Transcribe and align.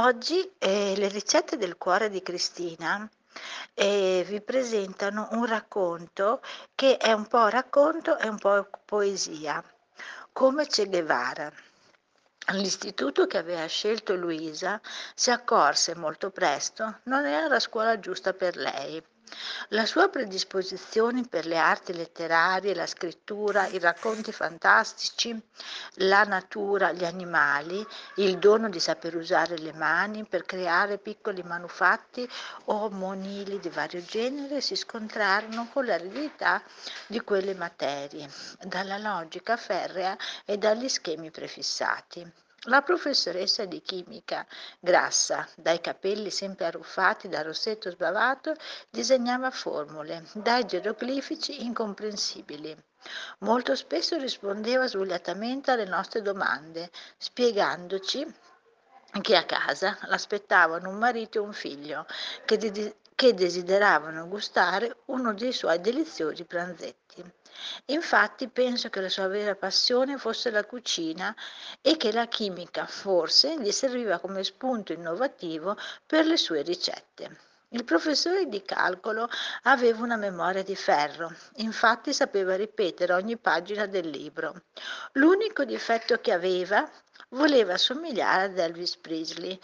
Oggi, 0.00 0.48
ehm, 0.58 0.96
le 0.96 1.08
ricette 1.08 1.56
del 1.56 1.76
cuore 1.76 2.08
di 2.08 2.22
Cristina, 2.22 3.08
ehm, 3.74 4.22
vi 4.22 4.40
presentano 4.40 5.26
un 5.32 5.44
racconto 5.44 6.40
che 6.76 6.96
è 6.98 7.10
un 7.12 7.26
po' 7.26 7.48
racconto 7.48 8.16
e 8.16 8.28
un 8.28 8.38
po' 8.38 8.68
poesia, 8.84 9.60
come 10.32 10.66
Che 10.66 10.86
Guevara. 10.86 11.52
L'istituto 12.52 13.26
che 13.26 13.38
aveva 13.38 13.66
scelto 13.66 14.14
Luisa 14.14 14.80
si 15.16 15.32
accorse 15.32 15.96
molto 15.96 16.30
presto 16.30 17.00
non 17.04 17.26
era 17.26 17.48
la 17.48 17.58
scuola 17.58 17.98
giusta 17.98 18.32
per 18.32 18.56
lei. 18.56 19.02
La 19.68 19.86
sua 19.86 20.08
predisposizione 20.08 21.26
per 21.28 21.46
le 21.46 21.58
arti 21.58 21.92
letterarie, 21.92 22.74
la 22.74 22.86
scrittura, 22.86 23.66
i 23.66 23.78
racconti 23.78 24.32
fantastici, 24.32 25.38
la 25.94 26.24
natura, 26.24 26.92
gli 26.92 27.04
animali, 27.04 27.86
il 28.16 28.38
dono 28.38 28.68
di 28.68 28.80
saper 28.80 29.16
usare 29.16 29.58
le 29.58 29.72
mani 29.72 30.24
per 30.24 30.44
creare 30.44 30.98
piccoli 30.98 31.42
manufatti 31.42 32.28
o 32.66 32.88
monili 32.90 33.58
di 33.60 33.68
vario 33.68 34.02
genere 34.02 34.60
si 34.60 34.76
scontrarono 34.76 35.68
con 35.72 35.84
l'aridità 35.84 36.62
di 37.06 37.20
quelle 37.20 37.54
materie, 37.54 38.28
dalla 38.60 38.98
logica 38.98 39.56
ferrea 39.56 40.16
e 40.44 40.56
dagli 40.58 40.88
schemi 40.88 41.30
prefissati. 41.30 42.46
La 42.62 42.82
professoressa 42.82 43.66
di 43.66 43.80
chimica, 43.80 44.44
grassa, 44.80 45.48
dai 45.56 45.80
capelli 45.80 46.28
sempre 46.30 46.66
arruffati 46.66 47.28
dal 47.28 47.44
rossetto 47.44 47.88
sbavato, 47.88 48.54
disegnava 48.90 49.52
formule, 49.52 50.24
dai 50.34 50.66
geroglifici 50.66 51.64
incomprensibili. 51.64 52.76
Molto 53.38 53.76
spesso 53.76 54.16
rispondeva 54.16 54.88
svogliatamente 54.88 55.70
alle 55.70 55.84
nostre 55.84 56.20
domande, 56.20 56.90
spiegandoci 57.16 58.26
che 59.20 59.36
a 59.36 59.44
casa 59.44 59.96
l'aspettavano 60.06 60.90
un 60.90 60.98
marito 60.98 61.38
e 61.38 61.42
un 61.42 61.52
figlio 61.52 62.06
che, 62.44 62.56
de- 62.56 62.96
che 63.14 63.34
desideravano 63.34 64.26
gustare 64.26 64.96
uno 65.06 65.32
dei 65.32 65.52
suoi 65.52 65.80
deliziosi 65.80 66.44
pranzetti. 66.44 67.24
Infatti 67.86 68.48
penso 68.48 68.88
che 68.88 69.00
la 69.00 69.08
sua 69.08 69.28
vera 69.28 69.54
passione 69.54 70.18
fosse 70.18 70.50
la 70.50 70.64
cucina 70.64 71.34
e 71.80 71.96
che 71.96 72.12
la 72.12 72.26
chimica 72.26 72.86
forse 72.86 73.60
gli 73.60 73.72
serviva 73.72 74.18
come 74.18 74.44
spunto 74.44 74.92
innovativo 74.92 75.76
per 76.06 76.26
le 76.26 76.36
sue 76.36 76.62
ricette. 76.62 77.46
Il 77.72 77.84
professore 77.84 78.46
di 78.46 78.62
calcolo 78.62 79.28
aveva 79.64 80.02
una 80.02 80.16
memoria 80.16 80.62
di 80.62 80.74
ferro, 80.74 81.30
infatti 81.56 82.14
sapeva 82.14 82.56
ripetere 82.56 83.12
ogni 83.12 83.36
pagina 83.36 83.84
del 83.84 84.08
libro. 84.08 84.62
L'unico 85.12 85.64
difetto 85.64 86.18
che 86.18 86.32
aveva 86.32 86.88
voleva 87.30 87.76
somigliare 87.76 88.44
ad 88.44 88.58
Elvis 88.58 88.96
Presley, 88.96 89.60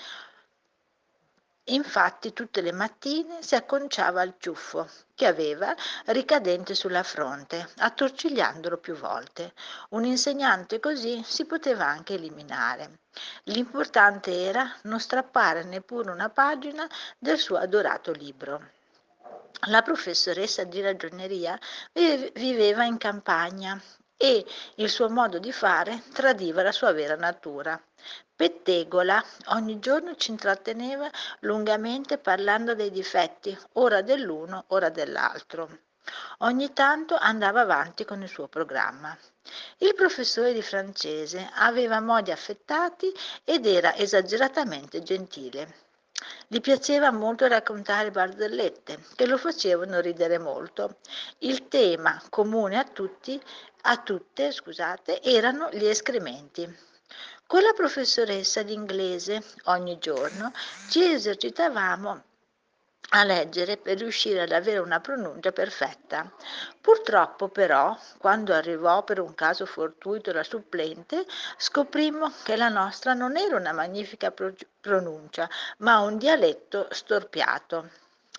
Infatti 1.69 2.35
tutte 2.35 2.61
le 2.61 2.73
mattine 2.73 3.43
si 3.43 3.55
acconciava 3.55 4.21
al 4.21 4.35
ciuffo 4.39 4.87
che 5.15 5.25
aveva 5.27 5.75
ricadente 6.07 6.75
sulla 6.75 7.03
fronte, 7.03 7.71
attorcigliandolo 7.79 8.77
più 8.77 8.95
volte. 8.95 9.55
Un 9.91 10.05
insegnante 10.05 10.79
così 10.79 11.23
si 11.25 11.47
poteva 11.47 11.87
anche 11.87 12.15
eliminare. 12.15 12.99
L'importante 13.45 14.43
era 14.43 14.71
non 14.83 15.01
strappare 15.01 15.65
neppure 15.65 16.11
una 16.11 16.29
pagina 16.29 16.87
del 17.19 17.39
suo 17.39 17.57
adorato 17.57 18.13
libro. 18.13 18.73
La 19.69 19.81
professoressa 19.81 20.65
di 20.65 20.83
ragioneria 20.83 21.59
viveva 22.35 22.85
in 22.85 22.99
campagna 22.99 23.81
e 24.17 24.45
il 24.77 24.89
suo 24.89 25.09
modo 25.09 25.39
di 25.39 25.53
fare 25.53 26.03
tradiva 26.13 26.63
la 26.63 26.73
sua 26.73 26.93
vera 26.93 27.17
natura. 27.17 27.81
Pettegola 28.37 29.23
ogni 29.47 29.79
giorno 29.79 30.17
ci 30.17 30.31
intratteneva 30.31 31.11
lungamente 31.41 32.19
parlando 32.19 32.75
dei 32.75 32.91
difetti, 32.91 33.57
ora 33.75 34.03
dell'uno, 34.03 34.65
ora 34.69 34.89
dell'altro. 34.89 35.79
Ogni 36.39 36.73
tanto 36.73 37.17
andava 37.17 37.61
avanti 37.61 38.05
con 38.05 38.23
il 38.23 38.29
suo 38.29 38.49
programma. 38.49 39.17
Il 39.79 39.95
professore 39.95 40.53
di 40.53 40.63
francese 40.63 41.49
aveva 41.55 42.01
modi 42.01 42.31
affettati 42.31 43.13
ed 43.45 43.67
era 43.67 43.95
esageratamente 43.95 45.03
gentile. 45.03 45.84
Gli 46.47 46.61
piaceva 46.61 47.11
molto 47.11 47.47
raccontare 47.47 48.11
barzellette, 48.11 49.05
che 49.17 49.27
lo 49.27 49.39
facevano 49.39 50.01
ridere 50.01 50.39
molto. 50.39 50.99
Il 51.39 51.69
tema 51.69 52.23
comune 52.29 52.79
a 52.79 52.85
tutti, 52.85 53.41
a 53.83 53.97
tutte, 53.99 54.53
scusate, 54.53 55.23
erano 55.23 55.71
gli 55.73 55.87
escrementi. 55.87 56.93
Con 57.47 57.63
la 57.63 57.73
professoressa 57.73 58.63
di 58.63 58.73
inglese 58.73 59.43
ogni 59.65 59.99
giorno 59.99 60.53
ci 60.89 61.05
esercitavamo 61.05 62.23
a 63.11 63.25
leggere 63.25 63.77
per 63.77 63.99
riuscire 63.99 64.43
ad 64.43 64.53
avere 64.53 64.79
una 64.79 65.01
pronuncia 65.01 65.53
perfetta. 65.53 66.31
Purtroppo 66.81 67.49
però, 67.49 67.97
quando 68.19 68.53
arrivò 68.53 69.03
per 69.05 69.21
un 69.21 69.35
caso 69.35 69.65
fortuito 69.67 70.33
la 70.33 70.43
supplente, 70.45 71.25
scoprimmo 71.57 72.31
che 72.43 72.57
la 72.57 72.69
nostra 72.69 73.15
non 73.15 73.37
era 73.37 73.57
una 73.57 73.73
magnifica 73.73 74.31
pro- 74.31 74.55
pronuncia, 74.81 75.49
ma 75.79 76.01
un 76.01 76.19
dialetto 76.19 76.89
storpiato. 76.91 77.89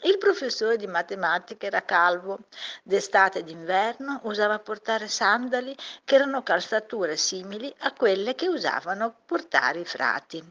Il 0.03 0.17
professore 0.17 0.75
di 0.75 0.87
matematica 0.87 1.65
era 1.65 1.81
calvo, 1.81 2.39
d'estate 2.83 3.39
e 3.39 3.43
d'inverno 3.43 4.19
usava 4.23 4.59
portare 4.59 5.07
sandali 5.07 5.75
che 6.03 6.15
erano 6.15 6.43
calzature 6.43 7.15
simili 7.15 7.73
a 7.79 7.93
quelle 7.93 8.35
che 8.35 8.47
usavano 8.47 9.15
portare 9.25 9.79
i 9.79 9.85
frati. 9.85 10.43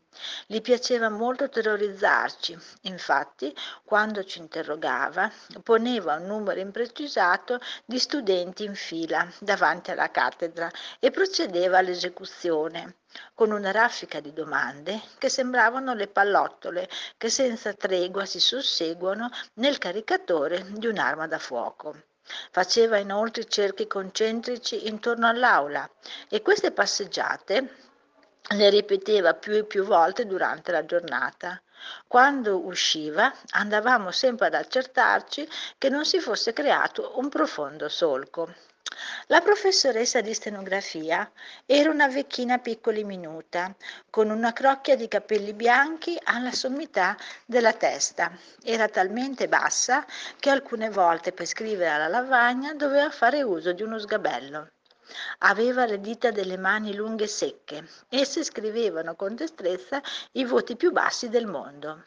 Gli 0.46 0.60
piaceva 0.60 1.08
molto 1.08 1.48
terrorizzarci, 1.48 2.58
infatti 2.82 3.54
quando 3.84 4.24
ci 4.24 4.38
interrogava 4.38 5.30
poneva 5.62 6.16
un 6.16 6.26
numero 6.26 6.58
imprecisato 6.58 7.60
di 7.84 7.98
studenti 7.98 8.64
in 8.64 8.74
fila 8.74 9.30
davanti 9.38 9.90
alla 9.90 10.10
cattedra 10.10 10.70
e 10.98 11.10
procedeva 11.10 11.78
all'esecuzione 11.78 12.96
con 13.34 13.50
una 13.50 13.70
raffica 13.70 14.20
di 14.20 14.32
domande 14.32 15.00
che 15.18 15.28
sembravano 15.28 15.94
le 15.94 16.08
pallottole 16.08 16.88
che 17.16 17.28
senza 17.30 17.72
tregua 17.72 18.24
si 18.24 18.40
susseguono 18.40 19.30
nel 19.54 19.78
caricatore 19.78 20.64
di 20.70 20.86
un'arma 20.86 21.26
da 21.26 21.38
fuoco. 21.38 21.94
Faceva 22.50 22.96
inoltre 22.96 23.44
cerchi 23.44 23.86
concentrici 23.86 24.86
intorno 24.88 25.28
all'aula 25.28 25.88
e 26.28 26.40
queste 26.40 26.72
passeggiate 26.72 27.76
le 28.48 28.70
ripeteva 28.70 29.34
più 29.34 29.52
e 29.52 29.64
più 29.64 29.84
volte 29.84 30.26
durante 30.26 30.72
la 30.72 30.84
giornata. 30.84 31.60
Quando 32.06 32.64
usciva 32.64 33.32
andavamo 33.50 34.10
sempre 34.10 34.46
ad 34.46 34.54
accertarci 34.54 35.48
che 35.76 35.88
non 35.88 36.04
si 36.04 36.18
fosse 36.18 36.52
creato 36.52 37.18
un 37.18 37.28
profondo 37.28 37.88
solco. 37.88 38.72
La 39.26 39.40
professoressa 39.40 40.20
di 40.20 40.34
stenografia 40.34 41.30
era 41.66 41.90
una 41.90 42.08
vecchina 42.08 42.58
piccola 42.58 42.98
e 42.98 43.04
minuta, 43.04 43.74
con 44.10 44.30
una 44.30 44.52
crocchia 44.52 44.96
di 44.96 45.08
capelli 45.08 45.52
bianchi 45.52 46.18
alla 46.24 46.52
sommità 46.52 47.16
della 47.44 47.72
testa. 47.72 48.30
Era 48.62 48.88
talmente 48.88 49.48
bassa 49.48 50.06
che 50.38 50.50
alcune 50.50 50.90
volte 50.90 51.32
per 51.32 51.46
scrivere 51.46 51.90
alla 51.90 52.08
lavagna 52.08 52.74
doveva 52.74 53.10
fare 53.10 53.42
uso 53.42 53.72
di 53.72 53.82
uno 53.82 53.98
sgabello. 53.98 54.70
Aveva 55.38 55.84
le 55.84 56.00
dita 56.00 56.30
delle 56.30 56.56
mani 56.56 56.94
lunghe 56.94 57.24
e 57.24 57.28
secche. 57.28 57.88
Esse 58.08 58.44
scrivevano 58.44 59.14
con 59.16 59.34
destrezza 59.34 60.00
i 60.32 60.44
voti 60.44 60.76
più 60.76 60.92
bassi 60.92 61.28
del 61.28 61.46
mondo. 61.46 62.02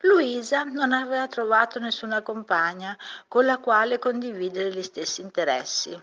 Luisa 0.00 0.64
non 0.64 0.92
aveva 0.92 1.26
trovato 1.26 1.78
nessuna 1.78 2.22
compagna 2.22 2.96
con 3.28 3.44
la 3.44 3.58
quale 3.58 3.98
condividere 3.98 4.70
gli 4.70 4.82
stessi 4.82 5.20
interessi. 5.20 5.98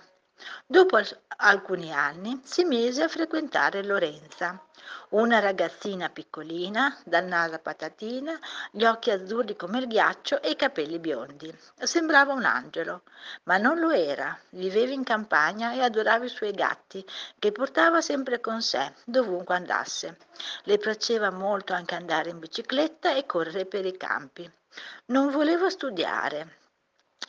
Dopo 0.66 1.00
alcuni 1.38 1.94
anni 1.94 2.42
si 2.44 2.64
mise 2.64 3.04
a 3.04 3.08
frequentare 3.08 3.84
Lorenza, 3.84 4.64
una 5.10 5.40
ragazzina 5.40 6.10
piccolina, 6.10 6.98
dal 7.04 7.26
naso 7.26 7.56
a 7.56 7.60
patatina, 7.60 8.40
gli 8.72 8.86
occhi 8.86 9.12
azzurri 9.12 9.56
come 9.56 9.80
il 9.80 9.88
ghiaccio 9.88 10.42
e 10.42 10.52
i 10.52 10.56
capelli 10.56 11.00
biondi. 11.00 11.54
Sembrava 11.78 12.34
un 12.34 12.46
angelo, 12.46 13.04
ma 13.44 13.58
non 13.58 13.80
lo 13.80 13.92
era. 13.92 14.38
Viveva 14.50 14.94
in 14.94 15.04
campagna 15.04 15.74
e 15.74 15.82
adorava 15.82 16.26
i 16.26 16.30
suoi 16.30 16.52
gatti, 16.52 17.06
che 17.38 17.52
portava 17.52 18.02
sempre 18.02 18.40
con 18.40 18.62
sé, 18.62 18.94
dovunque 19.04 19.56
andasse. 19.56 20.18
Le 20.64 20.78
piaceva 20.78 21.30
molto 21.30 21.74
anche 21.74 21.96
andare 21.96 22.30
in 22.30 22.40
bicicletta 22.40 23.14
e 23.14 23.26
correre 23.26 23.66
per 23.66 23.86
i 23.86 23.98
campi. 23.98 24.50
Non 25.08 25.30
voleva 25.30 25.70
studiare, 25.70 26.61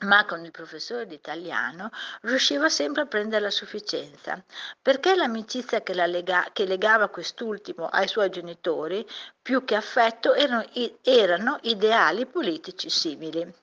ma 0.03 0.25
con 0.25 0.45
il 0.45 0.51
professore 0.51 1.07
di 1.07 1.15
italiano 1.15 1.91
riusciva 2.23 2.69
sempre 2.69 3.03
a 3.03 3.07
prendere 3.07 3.43
la 3.43 3.51
sufficienza, 3.51 4.43
perché 4.81 5.15
l'amicizia 5.15 5.83
che, 5.83 5.95
la 5.95 6.07
lega, 6.07 6.49
che 6.53 6.65
legava 6.65 7.09
quest'ultimo 7.09 7.87
ai 7.87 8.09
suoi 8.09 8.31
genitori, 8.31 9.07
più 9.41 9.65
che 9.65 9.75
affetto, 9.75 10.35
erano, 10.35 10.65
erano 11.03 11.59
ideali 11.63 12.27
politici 12.27 12.91
simili. 12.91 13.55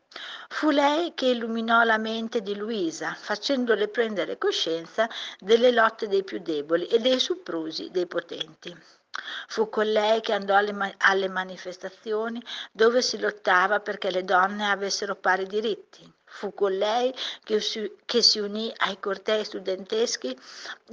Fu 0.47 0.71
lei 0.71 1.13
che 1.13 1.27
illuminò 1.27 1.83
la 1.83 1.97
mente 1.97 2.41
di 2.41 2.55
Luisa, 2.55 3.13
facendole 3.13 3.87
prendere 3.89 4.37
coscienza 4.37 5.07
delle 5.39 5.71
lotte 5.71 6.07
dei 6.07 6.23
più 6.23 6.39
deboli 6.39 6.87
e 6.87 6.99
dei 6.99 7.19
soprusi 7.19 7.89
dei 7.91 8.07
potenti. 8.07 8.75
Fu 9.47 9.69
con 9.69 9.91
lei 9.91 10.21
che 10.21 10.33
andò 10.33 10.55
alle, 10.55 10.71
ma- 10.71 10.93
alle 10.97 11.27
manifestazioni 11.27 12.41
dove 12.71 13.01
si 13.01 13.19
lottava 13.19 13.79
perché 13.79 14.09
le 14.11 14.23
donne 14.23 14.69
avessero 14.69 15.15
pari 15.15 15.45
diritti. 15.45 16.11
Fu 16.31 16.53
con 16.53 16.77
lei 16.77 17.13
che 17.43 17.59
si, 17.59 17.91
che 18.05 18.21
si 18.21 18.39
unì 18.39 18.71
ai 18.77 18.99
cortei 18.99 19.43
studenteschi 19.43 20.37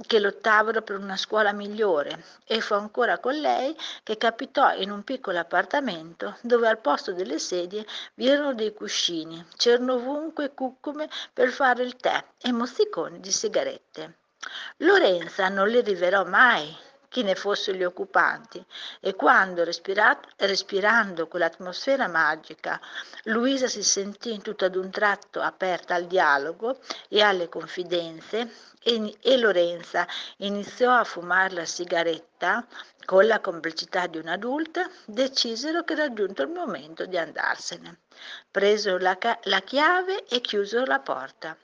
che 0.05 0.19
lottavano 0.19 0.81
per 0.81 0.97
una 0.97 1.15
scuola 1.15 1.53
migliore 1.53 2.23
e 2.45 2.59
fu 2.59 2.73
ancora 2.73 3.19
con 3.19 3.39
lei 3.39 3.75
che 4.03 4.17
capitò 4.17 4.73
in 4.73 4.91
un 4.91 5.03
piccolo 5.03 5.39
appartamento 5.39 6.37
dove 6.41 6.67
al 6.67 6.79
posto 6.79 7.13
delle 7.13 7.39
sedie 7.39 7.85
vi 8.15 8.27
erano 8.27 8.53
dei 8.53 8.73
cuscini, 8.73 9.45
c'erano 9.55 9.93
ovunque 9.93 10.53
cucume 10.53 11.07
per 11.31 11.49
fare 11.49 11.83
il 11.83 11.95
tè 11.95 12.23
e 12.41 12.51
mozziconi 12.51 13.19
di 13.19 13.31
sigarette. 13.31 14.17
Lorenza 14.77 15.49
non 15.49 15.69
li 15.69 15.81
rivelò 15.81 16.25
mai 16.25 16.75
chi 17.17 17.23
ne 17.23 17.33
fossero 17.33 17.75
gli 17.75 17.83
occupanti 17.83 18.63
e 18.99 19.15
quando 19.15 19.63
respirando 19.63 21.27
quell'atmosfera 21.27 22.07
magica 22.07 22.79
Luisa 23.23 23.67
si 23.67 23.81
sentì 23.81 24.39
tutto 24.39 24.65
ad 24.65 24.75
un 24.75 24.91
tratto 24.91 25.41
aperta 25.41 25.95
al 25.95 26.05
dialogo 26.05 26.77
e 27.09 27.23
alle 27.23 27.49
confidenze 27.49 28.51
e, 28.83 29.17
e 29.19 29.37
Lorenza 29.37 30.05
iniziò 30.37 30.93
a 30.93 31.03
fumare 31.03 31.55
la 31.55 31.65
sigaretta 31.65 32.63
con 33.03 33.25
la 33.25 33.39
complicità 33.39 34.05
di 34.05 34.19
un'adulta, 34.19 34.87
decisero 35.05 35.83
che 35.83 35.93
era 35.93 36.13
giunto 36.13 36.43
il 36.43 36.49
momento 36.49 37.07
di 37.07 37.17
andarsene. 37.17 38.01
Presero 38.51 38.99
la, 38.99 39.17
la 39.45 39.61
chiave 39.61 40.25
e 40.25 40.39
chiusero 40.39 40.85
la 40.85 40.99
porta. 40.99 41.57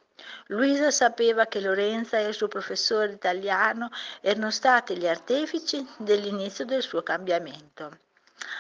Luisa 0.48 0.92
sapeva 0.92 1.46
che 1.46 1.60
Lorenza 1.60 2.18
e 2.18 2.28
il 2.28 2.34
suo 2.34 2.48
professore 2.48 3.12
italiano 3.12 3.90
erano 4.22 4.52
stati 4.52 4.98
gli 4.98 5.08
artefici 5.08 5.86
dell'inizio 5.98 6.66
del 6.66 6.82
suo 6.82 7.02
cambiamento. 7.04 8.00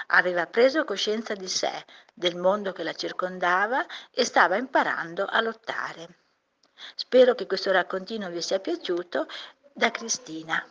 Aveva 0.07 0.45
preso 0.47 0.83
coscienza 0.85 1.33
di 1.33 1.47
sé, 1.47 1.85
del 2.13 2.35
mondo 2.35 2.71
che 2.71 2.83
la 2.83 2.93
circondava 2.93 3.85
e 4.11 4.23
stava 4.23 4.55
imparando 4.55 5.25
a 5.25 5.41
lottare. 5.41 6.07
Spero 6.95 7.35
che 7.35 7.47
questo 7.47 7.71
raccontino 7.71 8.29
vi 8.29 8.41
sia 8.41 8.59
piaciuto 8.59 9.27
da 9.71 9.91
Cristina. 9.91 10.65